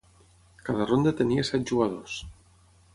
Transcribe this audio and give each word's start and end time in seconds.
Cada 0.69 0.87
ronda 0.93 1.13
tenia 1.21 1.47
set 1.53 1.69
jugadors. 1.73 2.21